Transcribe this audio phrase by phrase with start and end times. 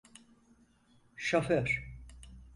[1.15, 1.85] Şoför!